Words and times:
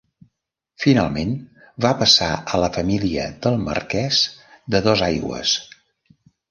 Finalment 0.85 1.33
va 1.87 1.91
passar 2.01 2.31
a 2.55 2.63
la 2.65 2.71
família 2.79 3.29
del 3.45 3.61
Marquès 3.69 4.27
de 4.77 4.87
Dosaigües. 4.91 5.57